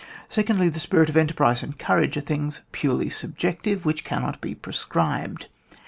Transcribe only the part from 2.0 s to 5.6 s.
are things purely subjective, which cannot be prescribed.